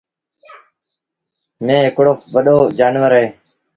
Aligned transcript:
ميݩهن 1.65 1.85
هڪڙو 1.87 2.13
وڏو 2.33 2.57
جآݩور 2.77 3.11
اهي۔ 3.17 3.27